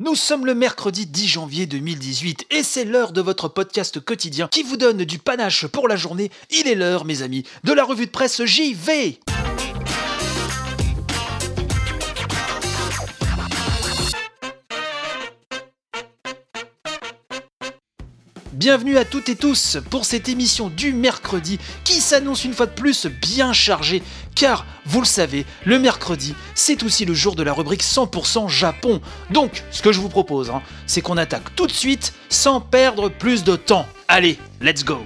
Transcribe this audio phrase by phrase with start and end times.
[0.00, 4.64] Nous sommes le mercredi 10 janvier 2018 et c'est l'heure de votre podcast quotidien qui
[4.64, 6.32] vous donne du panache pour la journée.
[6.50, 9.20] Il est l'heure, mes amis, de la revue de presse JV.
[18.54, 22.70] Bienvenue à toutes et tous pour cette émission du mercredi qui s'annonce une fois de
[22.70, 24.00] plus bien chargée
[24.36, 29.00] car, vous le savez, le mercredi, c'est aussi le jour de la rubrique 100% Japon.
[29.30, 33.08] Donc, ce que je vous propose, hein, c'est qu'on attaque tout de suite sans perdre
[33.08, 33.86] plus de temps.
[34.06, 35.04] Allez, let's go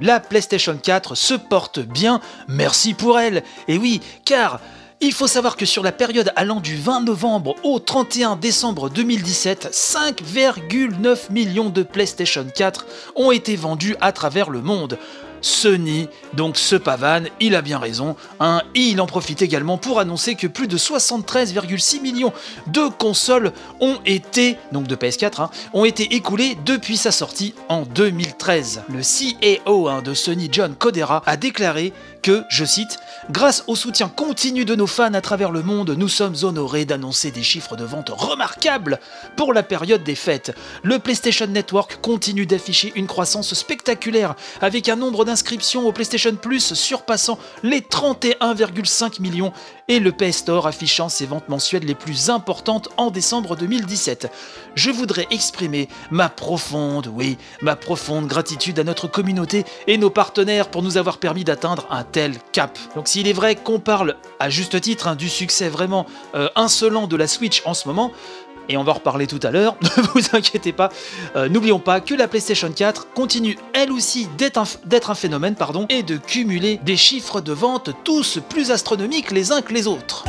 [0.00, 3.42] La PlayStation 4 se porte bien, merci pour elle.
[3.68, 4.60] Et oui, car
[5.02, 9.68] il faut savoir que sur la période allant du 20 novembre au 31 décembre 2017,
[9.72, 12.86] 5,9 millions de PlayStation 4
[13.16, 14.98] ont été vendus à travers le monde.
[15.40, 19.98] Sony, donc ce pavane, il a bien raison, hein, et il en profite également pour
[20.00, 22.32] annoncer que plus de 73,6 millions
[22.66, 27.82] de consoles ont été, donc de PS4, hein, ont été écoulées depuis sa sortie en
[27.82, 28.82] 2013.
[28.88, 32.98] Le CEO hein, de Sony, John Codera, a déclaré que, je cite,
[33.30, 37.30] Grâce au soutien continu de nos fans à travers le monde, nous sommes honorés d'annoncer
[37.30, 38.98] des chiffres de vente remarquables
[39.36, 40.52] pour la période des fêtes.
[40.82, 46.74] Le PlayStation Network continue d'afficher une croissance spectaculaire avec un nombre d'inscriptions au PlayStation Plus
[46.74, 49.52] surpassant les 31,5 millions
[49.86, 54.28] et le PS Store affichant ses ventes mensuelles les plus importantes en décembre 2017.
[54.74, 60.68] Je voudrais exprimer ma profonde, oui, ma profonde gratitude à notre communauté et nos partenaires
[60.68, 62.76] pour nous avoir permis d'atteindre un tel cap.
[62.96, 67.06] Donc s'il est vrai qu'on parle à juste titre hein, du succès vraiment euh, insolent
[67.06, 68.10] de la Switch en ce moment,
[68.68, 70.90] et on va en reparler tout à l'heure, ne vous inquiétez pas.
[71.36, 76.02] Euh, n'oublions pas que la PlayStation 4 continue elle aussi d'être un, phénomène pardon, et
[76.02, 80.24] de cumuler des chiffres de vente tous plus astronomiques les uns que les autres.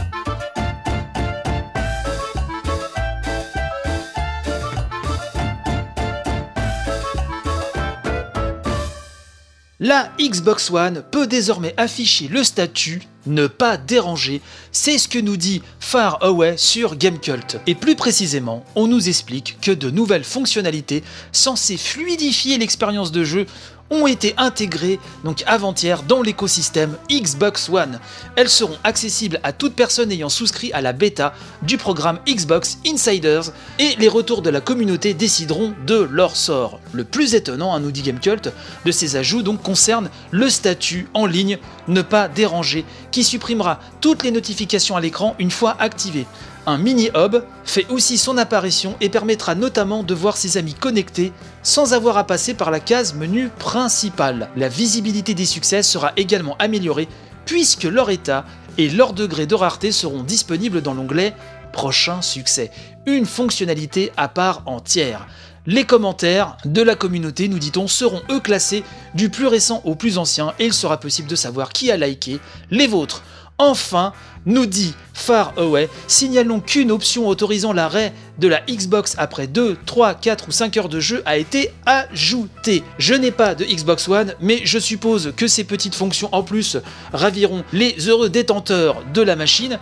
[9.83, 15.37] La Xbox One peut désormais afficher le statut ne pas déranger, c'est ce que nous
[15.37, 17.57] dit Far Away sur Gamecult.
[17.67, 23.45] Et plus précisément, on nous explique que de nouvelles fonctionnalités censées fluidifier l'expérience de jeu
[23.91, 27.99] ont été intégrées donc avant-hier dans l'écosystème Xbox One.
[28.35, 33.51] Elles seront accessibles à toute personne ayant souscrit à la bêta du programme Xbox Insiders
[33.77, 36.79] et les retours de la communauté décideront de leur sort.
[36.93, 38.51] Le plus étonnant, à nous dit Gamecult,
[38.85, 44.23] de ces ajouts donc concerne le statut en ligne ne pas déranger qui supprimera toutes
[44.23, 46.25] les notifications à l'écran une fois activé.
[46.67, 51.33] Un mini-hub fait aussi son apparition et permettra notamment de voir ses amis connectés
[51.63, 54.49] sans avoir à passer par la case menu principale.
[54.55, 57.07] La visibilité des succès sera également améliorée
[57.45, 58.45] puisque leur état
[58.77, 61.33] et leur degré de rareté seront disponibles dans l'onglet
[61.71, 62.69] Prochain succès,
[63.05, 65.25] une fonctionnalité à part entière.
[65.67, 68.83] Les commentaires de la communauté, nous dit-on, seront eux classés
[69.13, 72.39] du plus récent au plus ancien et il sera possible de savoir qui a liké
[72.71, 73.23] les vôtres.
[73.61, 74.11] Enfin,
[74.47, 80.15] nous dit Far Away, signalons qu'une option autorisant l'arrêt de la Xbox après 2, 3,
[80.15, 82.83] 4 ou 5 heures de jeu a été ajoutée.
[82.97, 86.77] Je n'ai pas de Xbox One, mais je suppose que ces petites fonctions en plus
[87.13, 89.77] raviront les heureux détenteurs de la machine.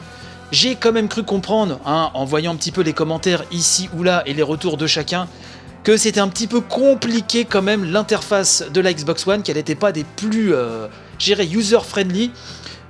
[0.51, 4.03] J'ai quand même cru comprendre, hein, en voyant un petit peu les commentaires ici ou
[4.03, 5.29] là et les retours de chacun,
[5.85, 9.75] que c'était un petit peu compliqué quand même l'interface de la Xbox One, qu'elle n'était
[9.75, 10.87] pas des plus, euh,
[11.25, 12.31] user-friendly.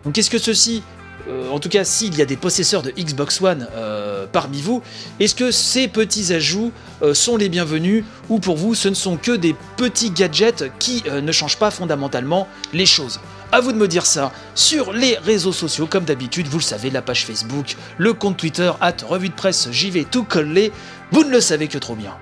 [0.05, 0.83] Donc est-ce que ceci,
[1.27, 4.81] euh, en tout cas s'il y a des possesseurs de Xbox One euh, parmi vous,
[5.19, 6.71] est-ce que ces petits ajouts
[7.01, 11.03] euh, sont les bienvenus ou pour vous ce ne sont que des petits gadgets qui
[11.09, 13.19] ne changent pas fondamentalement les choses?
[13.51, 16.91] À vous de me dire ça sur les réseaux sociaux, comme d'habitude, vous le savez,
[16.91, 20.71] la page Facebook, le compte Twitter, at revue de presse, j'y vais tout coller,
[21.11, 22.15] vous ne le savez que trop bien.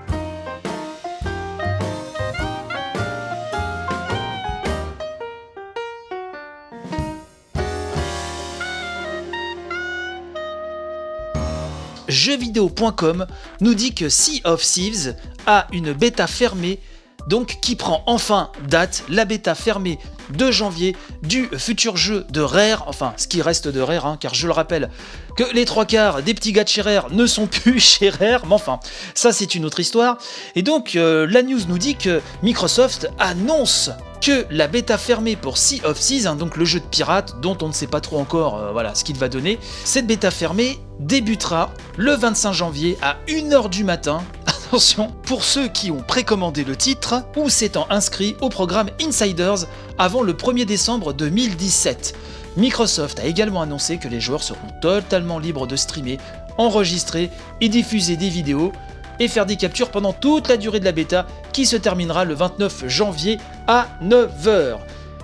[12.28, 13.26] jeuxvideo.com
[13.62, 15.16] nous dit que Sea of Thieves
[15.46, 16.80] a une bêta fermée
[17.28, 19.98] donc qui prend enfin date, la bêta fermée
[20.32, 24.34] de janvier du futur jeu de Rare, enfin ce qui reste de Rare, hein, car
[24.34, 24.90] je le rappelle
[25.38, 28.46] que les trois quarts des petits gars de chez Rare ne sont plus chez Rare,
[28.46, 28.80] mais enfin
[29.14, 30.18] ça c'est une autre histoire.
[30.56, 33.90] Et donc euh, la news nous dit que Microsoft annonce
[34.22, 37.58] que la bêta fermée pour Sea of Seas, hein, donc le jeu de pirates dont
[37.62, 40.78] on ne sait pas trop encore euh, voilà, ce qu'il va donner, cette bêta fermée
[41.00, 44.22] débutera le 25 janvier à 1h du matin
[44.68, 49.68] attention, pour ceux qui ont précommandé le titre ou s'étant inscrits au programme Insiders
[49.98, 52.16] avant le 1er décembre 2017.
[52.58, 56.18] Microsoft a également annoncé que les joueurs seront totalement libres de streamer,
[56.58, 57.30] enregistrer
[57.62, 58.74] et diffuser des vidéos
[59.20, 62.34] et faire des captures pendant toute la durée de la bêta qui se terminera le
[62.34, 64.78] 29 janvier à 9h.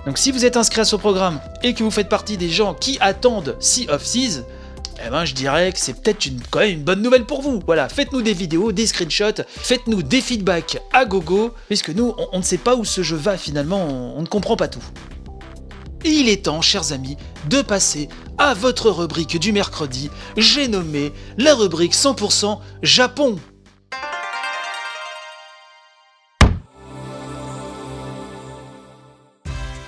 [0.06, 2.74] Donc si vous êtes inscrit à ce programme et que vous faites partie des gens
[2.74, 4.42] qui attendent Sea of Seas,
[5.04, 7.60] eh ben, je dirais que c'est peut-être quand même une bonne nouvelle pour vous.
[7.66, 12.44] Voilà, faites-nous des vidéos, des screenshots, faites-nous des feedbacks à gogo, puisque nous, on, ne
[12.44, 13.82] sait pas où ce jeu va finalement,
[14.16, 14.84] on ne comprend pas tout.
[16.04, 17.16] Il est temps, chers amis,
[17.48, 20.10] de passer à votre rubrique du mercredi.
[20.36, 23.36] J'ai nommé la rubrique 100% Japon.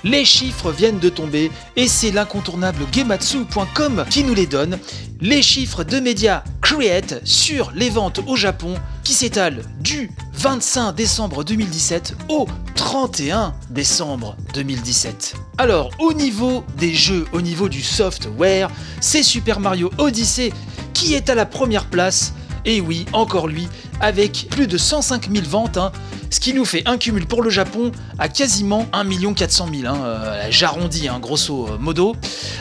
[0.06, 4.78] Les chiffres viennent de tomber et c'est l'incontournable Gematsu.com qui nous les donne.
[5.20, 11.42] Les chiffres de médias Create sur les ventes au Japon qui s'étalent du 25 décembre
[11.42, 15.34] 2017 au 31 décembre 2017.
[15.58, 18.70] Alors, au niveau des jeux, au niveau du software,
[19.00, 20.52] c'est Super Mario Odyssey
[20.94, 22.32] qui est à la première place.
[22.66, 23.68] Et oui, encore lui,
[24.00, 25.92] avec plus de 105 000 ventes, hein,
[26.30, 29.86] ce qui nous fait un cumul pour le Japon à quasiment 1 400 000.
[29.86, 32.16] Hein, euh, j'arrondis, hein, grosso modo.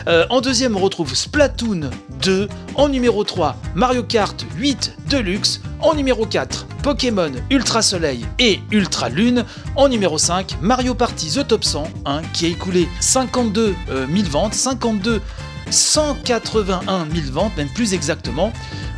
[0.07, 1.90] Euh, en deuxième, on retrouve Splatoon
[2.22, 2.48] 2.
[2.75, 5.62] En numéro 3, Mario Kart 8 Deluxe.
[5.81, 9.44] En numéro 4, Pokémon Ultra Soleil et Ultra Lune.
[9.75, 14.08] En numéro 5, Mario Party The Top 100, hein, qui a écoulé 52 000 euh,
[14.30, 15.22] ventes, 52
[15.69, 18.54] 181 000 ventes, même plus exactement.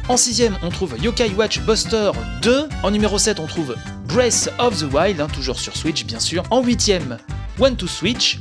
[0.09, 2.11] En sixième, on trouve Yokai Watch Buster
[2.41, 2.69] 2.
[2.81, 3.75] En numéro 7, on trouve
[4.05, 6.43] Breath of the Wild, hein, toujours sur Switch bien sûr.
[6.49, 7.17] En huitième,
[7.59, 8.39] One to Switch.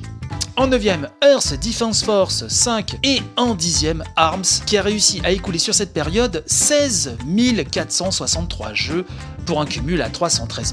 [0.54, 5.58] En 9ème, Earth Defense Force 5 et en 10ème, ARMS, qui a réussi à écouler
[5.58, 7.18] sur cette période 16
[7.68, 9.04] 463 jeux
[9.44, 10.72] pour un cumul à 313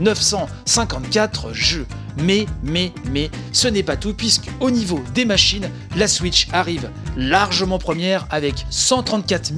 [0.00, 1.86] 954 jeux.
[2.18, 6.90] Mais, mais, mais, ce n'est pas tout, puisque au niveau des machines, la Switch arrive
[7.16, 9.52] largement première avec 134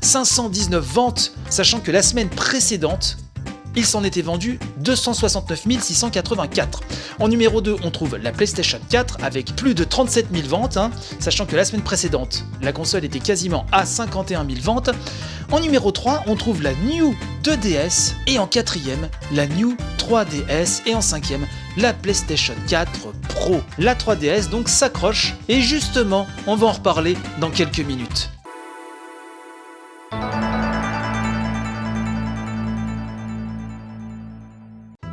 [0.00, 3.18] 519 ventes, sachant que la semaine précédente,
[3.78, 6.80] il s'en était vendu 269 684.
[7.20, 10.90] En numéro 2, on trouve la PlayStation 4 avec plus de 37 000 ventes, hein,
[11.20, 14.90] sachant que la semaine précédente, la console était quasiment à 51 000 ventes.
[15.52, 17.14] En numéro 3, on trouve la New
[17.44, 21.46] 2DS et en quatrième, la New 3DS et en cinquième,
[21.76, 23.60] la PlayStation 4 Pro.
[23.78, 28.28] La 3DS donc s'accroche et justement, on va en reparler dans quelques minutes.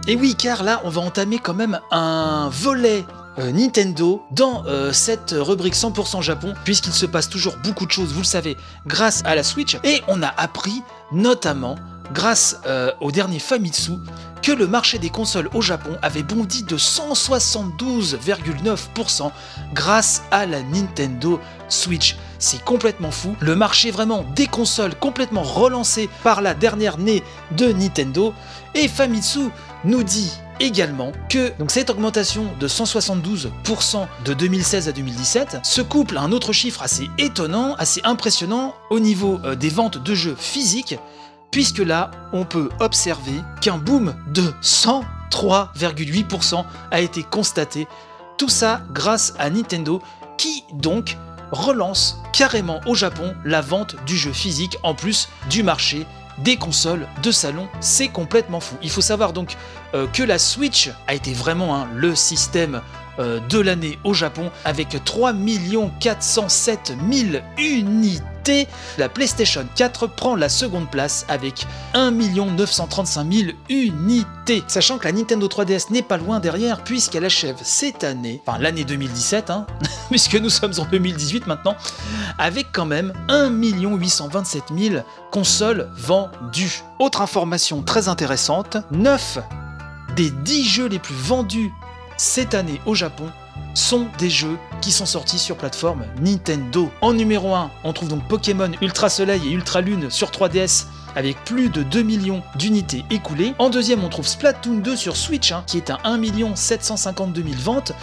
[0.07, 3.03] Et oui, car là, on va entamer quand même un volet
[3.39, 8.13] euh, Nintendo dans euh, cette rubrique 100% Japon, puisqu'il se passe toujours beaucoup de choses,
[8.13, 8.55] vous le savez,
[8.85, 9.79] grâce à la Switch.
[9.83, 11.75] Et on a appris notamment,
[12.13, 13.93] grâce euh, au dernier Famitsu,
[14.43, 19.31] que le marché des consoles au Japon avait bondi de 172,9%
[19.73, 22.15] grâce à la Nintendo Switch.
[22.37, 23.35] C'est complètement fou.
[23.39, 27.23] Le marché vraiment des consoles complètement relancé par la dernière née
[27.57, 28.35] de Nintendo.
[28.75, 29.49] Et Famitsu
[29.85, 36.21] nous dit également que cette augmentation de 172% de 2016 à 2017 se couple à
[36.21, 40.97] un autre chiffre assez étonnant, assez impressionnant au niveau euh, des ventes de jeux physiques
[41.51, 47.87] puisque là, on peut observer qu'un boom de 103,8% a été constaté.
[48.37, 50.01] Tout ça grâce à Nintendo
[50.37, 51.17] qui donc
[51.51, 56.05] relance carrément au Japon la vente du jeu physique en plus du marché
[56.39, 57.67] des consoles de salon.
[57.79, 58.75] C'est complètement fou.
[58.81, 59.55] Il faut savoir donc
[59.93, 62.81] euh, que la Switch a été vraiment hein, le système
[63.19, 65.33] de l'année au Japon avec 3
[65.99, 68.35] 407 000 unités
[68.97, 74.63] la PlayStation 4 prend la seconde place avec 1 935 000 unités.
[74.67, 78.83] Sachant que la Nintendo 3DS n'est pas loin derrière puisqu'elle achève cette année, enfin l'année
[78.83, 79.65] 2017, hein,
[80.09, 81.75] puisque nous sommes en 2018 maintenant,
[82.37, 86.83] avec quand même 1 827 000 consoles vendues.
[86.99, 89.39] Autre information très intéressante, 9
[90.15, 91.71] des 10 jeux les plus vendus
[92.17, 93.31] cette année au Japon
[93.73, 96.89] sont des jeux qui sont sortis sur plateforme Nintendo.
[97.01, 101.43] En numéro 1, on trouve donc Pokémon Ultra Soleil et Ultra Lune sur 3DS avec
[101.45, 103.53] plus de 2 millions d'unités écoulées.
[103.59, 107.55] En deuxième, on trouve Splatoon 2 sur Switch, hein, qui est à 1 752 000
[107.61, 107.93] ventes.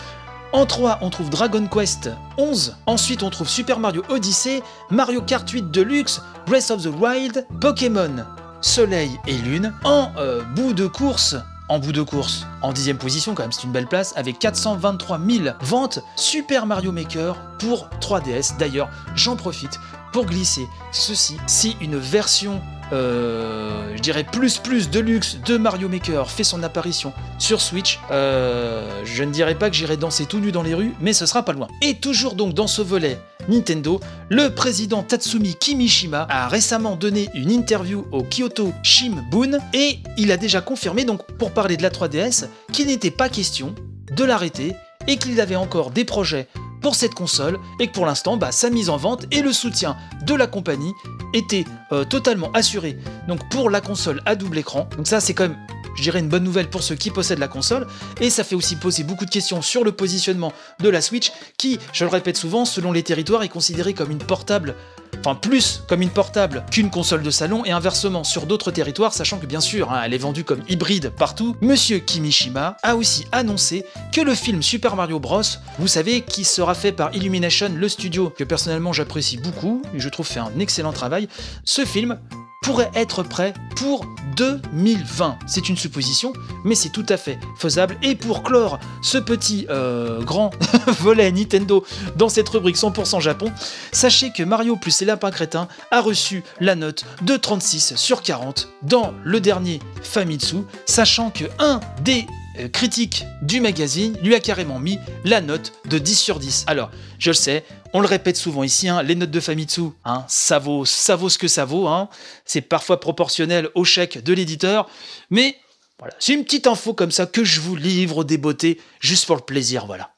[0.53, 2.77] En 3, on trouve Dragon Quest 11.
[2.87, 8.25] Ensuite, on trouve Super Mario Odyssey, Mario Kart 8 Deluxe, Breath of the Wild, Pokémon
[8.61, 9.73] Soleil et Lune.
[9.85, 11.37] En euh, bout de course,
[11.69, 15.19] en bout de course, en dixième position quand même, c'est une belle place, avec 423
[15.19, 18.57] 000 ventes Super Mario Maker pour 3DS.
[18.59, 19.79] D'ailleurs, j'en profite
[20.13, 21.39] pour glisser ceci.
[21.47, 22.61] Si une version
[22.93, 27.99] euh, je dirais plus plus de luxe de Mario Maker fait son apparition sur Switch,
[28.11, 31.25] euh, je ne dirais pas que j'irai danser tout nu dans les rues, mais ce
[31.25, 31.69] sera pas loin.
[31.81, 33.19] Et toujours donc dans ce volet
[33.49, 40.33] Nintendo, le président Tatsumi Kimishima a récemment donné une interview au Kyoto Shimbun et il
[40.33, 43.75] a déjà confirmé donc pour parler de la 3DS qu'il n'était pas question
[44.17, 44.75] de l'arrêter
[45.07, 46.49] et qu'il avait encore des projets
[46.81, 49.97] pour cette console et que pour l'instant bah, sa mise en vente et le soutien
[50.27, 50.93] de la compagnie
[51.33, 54.89] étaient euh, totalement assurés donc pour la console à double écran.
[54.97, 55.59] Donc ça c'est quand même
[55.97, 57.87] je dirais une bonne nouvelle pour ceux qui possèdent la console,
[58.21, 61.79] et ça fait aussi poser beaucoup de questions sur le positionnement de la Switch, qui,
[61.93, 64.75] je le répète souvent, selon les territoires, est considérée comme une portable
[65.19, 67.65] enfin plus comme une portable qu'une console de salon.
[67.65, 71.11] Et inversement sur d'autres territoires, sachant que bien sûr hein, elle est vendue comme hybride
[71.11, 75.43] partout, Monsieur Kimishima a aussi annoncé que le film Super Mario Bros,
[75.79, 80.09] vous savez, qui sera fait par Illumination, le studio que personnellement j'apprécie beaucoup et je
[80.09, 81.29] trouve fait un excellent travail,
[81.65, 82.19] ce film
[82.63, 85.39] pourrait être prêt pour 2020.
[85.47, 86.33] C'est une supposition,
[86.65, 87.97] mais c'est tout à fait faisable.
[88.03, 90.51] Et pour clore ce petit euh, grand
[91.01, 91.85] volet Nintendo
[92.17, 93.53] dans cette rubrique 100% Japon,
[93.93, 98.69] sachez que Mario plus les lapins crétins a reçu la note de 36 sur 40
[98.83, 102.27] dans le dernier Famitsu, sachant que un des
[102.59, 106.65] euh, critiques du magazine lui a carrément mis la note de 10 sur 10.
[106.67, 110.25] Alors, je le sais, on le répète souvent ici, hein, les notes de Famitsu, hein,
[110.29, 111.89] ça, vaut, ça vaut ce que ça vaut.
[111.89, 112.09] Hein.
[112.45, 114.89] C'est parfois proportionnel au chèque de l'éditeur.
[115.31, 115.57] Mais
[115.99, 119.37] voilà, c'est une petite info comme ça que je vous livre des beautés, juste pour
[119.37, 120.11] le plaisir, voilà.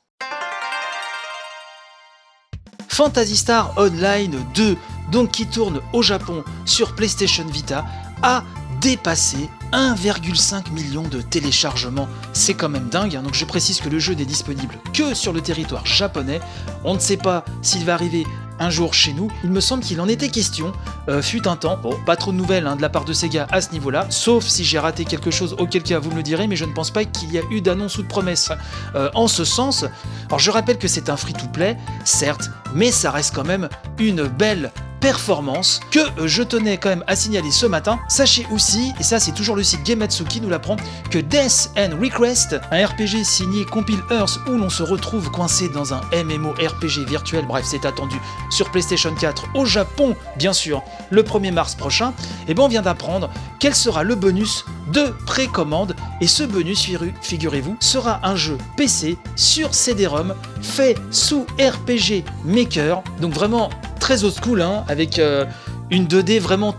[2.88, 4.76] Phantasy Star Online 2,
[5.11, 7.85] donc qui tourne au Japon sur PlayStation Vita,
[8.23, 8.45] a
[8.84, 12.06] dépassé 1,5 million de téléchargements.
[12.34, 13.22] C'est quand même dingue, hein.
[13.22, 16.38] donc je précise que le jeu n'est disponible que sur le territoire japonais.
[16.84, 18.26] On ne sait pas s'il va arriver
[18.58, 19.30] un jour chez nous.
[19.42, 20.70] Il me semble qu'il en était question,
[21.08, 21.78] euh, fut un temps.
[21.82, 24.44] Bon, pas trop de nouvelles hein, de la part de Sega à ce niveau-là, sauf
[24.44, 26.90] si j'ai raté quelque chose, auquel cas vous me le direz, mais je ne pense
[26.90, 28.52] pas qu'il y a eu d'annonce ou de promesse
[28.94, 29.86] euh, en ce sens.
[30.26, 34.72] Alors je rappelle que c'est un free-to-play, certes, mais ça reste quand même une belle
[35.04, 37.99] performance que euh, je tenais quand même à signaler ce matin.
[38.08, 40.76] Sachez aussi, et ça c'est toujours le site Gematsu qui nous l'apprend,
[41.11, 45.92] que Death and Request, un RPG signé Compile Earth où l'on se retrouve coincé dans
[45.92, 48.16] un MMORPG virtuel, bref c'est attendu
[48.49, 52.14] sur PlayStation 4 au Japon bien sûr le 1er mars prochain,
[52.49, 53.28] et eh ben on vient d'apprendre
[53.61, 56.88] quel sera le bonus de précommande et ce bonus,
[57.20, 63.68] figurez-vous, sera un jeu PC sur CD-ROM fait sous RPG Maker, donc vraiment
[64.04, 65.46] très old school, hein, avec euh,
[65.88, 66.75] une 2D vraiment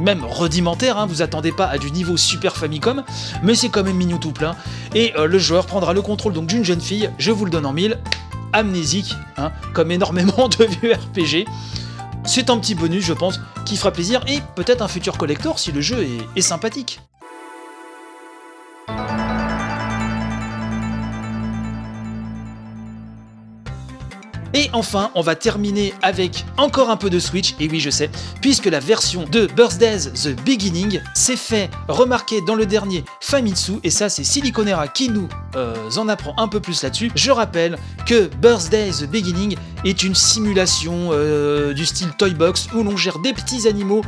[0.00, 3.04] même rudimentaire, hein, vous attendez pas à du niveau Super Famicom,
[3.44, 4.56] mais c'est quand même mignon tout plein.
[4.92, 7.64] Et euh, le joueur prendra le contrôle donc d'une jeune fille, je vous le donne
[7.64, 8.00] en mille,
[8.52, 11.46] amnésique, hein, comme énormément de vieux RPG.
[12.24, 15.70] C'est un petit bonus, je pense, qui fera plaisir, et peut-être un futur collector si
[15.70, 16.04] le jeu
[16.34, 16.98] est sympathique.
[24.54, 28.08] Et enfin, on va terminer avec encore un peu de Switch, et oui je sais,
[28.40, 33.90] puisque la version de Birthdays The Beginning s'est fait remarquer dans le dernier Famitsu, et
[33.90, 37.10] ça c'est Siliconera qui nous euh, en apprend un peu plus là-dessus.
[37.16, 42.84] Je rappelle que Birthday The Beginning est une simulation euh, du style Toy Box où
[42.84, 44.02] l'on gère des petits animaux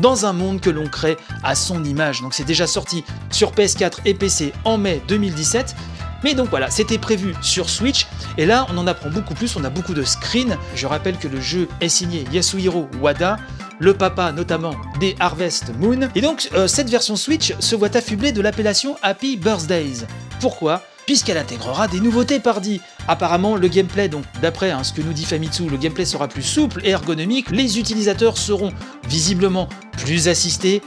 [0.00, 2.22] dans un monde que l'on crée à son image.
[2.22, 5.76] Donc c'est déjà sorti sur PS4 et PC en mai 2017.
[6.24, 8.06] Mais donc voilà, c'était prévu sur Switch,
[8.38, 10.56] et là on en apprend beaucoup plus, on a beaucoup de screens.
[10.74, 13.38] Je rappelle que le jeu est signé Yasuhiro Wada,
[13.78, 16.08] le papa notamment des Harvest Moon.
[16.14, 20.06] Et donc euh, cette version Switch se voit affublée de l'appellation Happy Birthdays.
[20.40, 20.82] Pourquoi?
[21.06, 22.80] Puisqu'elle intégrera des nouveautés pardi.
[23.08, 26.44] Apparemment, le gameplay, donc d'après hein, ce que nous dit Famitsu, le gameplay sera plus
[26.44, 28.72] souple et ergonomique, les utilisateurs seront
[29.08, 30.80] visiblement plus assistés,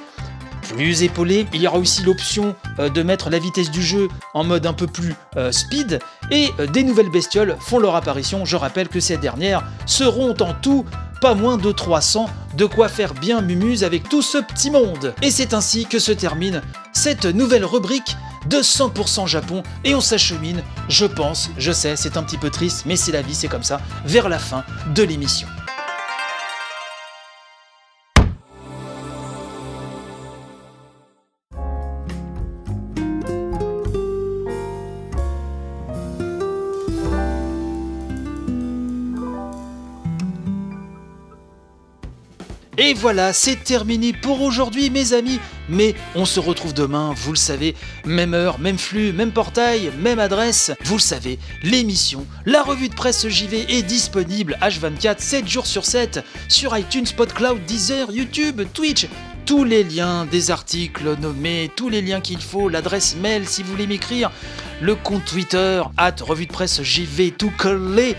[0.67, 1.47] plus épaulé.
[1.53, 4.73] Il y aura aussi l'option euh, de mettre la vitesse du jeu en mode un
[4.73, 5.99] peu plus euh, speed.
[6.31, 8.45] Et euh, des nouvelles bestioles font leur apparition.
[8.45, 10.85] Je rappelle que ces dernières seront en tout
[11.21, 15.13] pas moins de 300, de quoi faire bien mumuse avec tout ce petit monde.
[15.21, 16.61] Et c'est ainsi que se termine
[16.93, 18.17] cette nouvelle rubrique
[18.47, 22.83] de 100% Japon et on s'achemine, je pense, je sais, c'est un petit peu triste,
[22.85, 25.47] mais c'est la vie, c'est comme ça, vers la fin de l'émission.
[42.87, 45.39] Et voilà, c'est terminé pour aujourd'hui mes amis,
[45.69, 47.73] mais on se retrouve demain, vous le savez,
[48.05, 52.93] même heure, même flux, même portail, même adresse, vous le savez, l'émission, la revue de
[52.93, 59.07] presse JV est disponible H24 7 jours sur 7 sur iTunes, PodCloud, Deezer, YouTube, Twitch,
[59.47, 63.71] tous les liens des articles nommés, tous les liens qu'il faut, l'adresse mail si vous
[63.71, 64.31] voulez m'écrire,
[64.79, 68.15] le compte Twitter, at revue de presse JV, tout collé,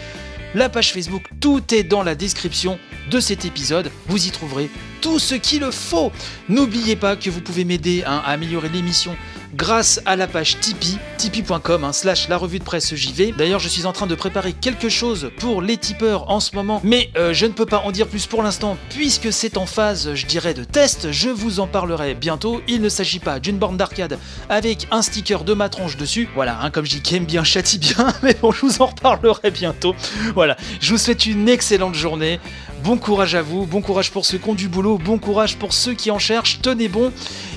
[0.55, 2.79] la page Facebook, tout est dans la description
[3.11, 3.91] de cet épisode.
[4.07, 6.13] Vous y trouverez tout ce qu'il faut.
[6.49, 9.17] N'oubliez pas que vous pouvez m'aider à améliorer l'émission
[9.55, 13.33] grâce à la page Tipeee, tipeee.com hein, slash la revue de presse JV.
[13.37, 16.81] D'ailleurs, je suis en train de préparer quelque chose pour les tipeurs en ce moment,
[16.85, 20.15] mais euh, je ne peux pas en dire plus pour l'instant puisque c'est en phase,
[20.15, 21.13] je dirais, de test.
[21.13, 22.63] Je vous en parlerai bientôt.
[22.69, 26.29] Il ne s'agit pas d'une borne d'arcade avec un sticker de ma tronche dessus.
[26.35, 29.51] Voilà, hein, comme je dis, qui bien châtie bien, mais bon, je vous en reparlerai
[29.51, 29.95] bientôt.
[30.35, 32.41] Voilà, je vous souhaite une excellente journée.
[32.85, 35.73] Bon courage à vous, bon courage pour ceux qui ont du boulot, bon courage pour
[35.73, 37.11] ceux qui en cherchent, tenez bon,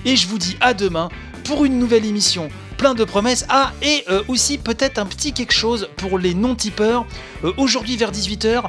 [0.06, 1.10] et je vous dis à demain
[1.50, 3.44] pour une nouvelle émission plein de promesses.
[3.50, 7.06] Ah, et euh, aussi peut-être un petit quelque chose pour les non-tipeurs,
[7.44, 8.66] euh, aujourd'hui vers 18h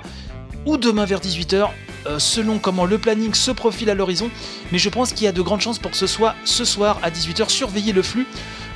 [0.64, 1.68] ou demain vers 18h.
[2.06, 4.30] euh, selon comment le planning se profile à l'horizon,
[4.72, 6.99] mais je pense qu'il y a de grandes chances pour que ce soit ce soir
[7.02, 7.50] à 18h.
[7.50, 8.26] Surveillez le flux.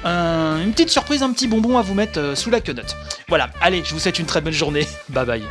[0.04, 2.94] Un- une petite surprise, un petit bonbon à vous mettre sous la quenotte.
[3.28, 4.87] Voilà, allez, je vous souhaite une très belle journée.
[5.08, 5.42] Bye bye.